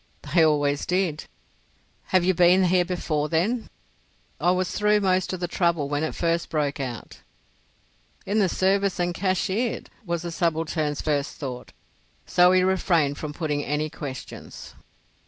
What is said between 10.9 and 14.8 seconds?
first thought, so he refrained from putting any questions.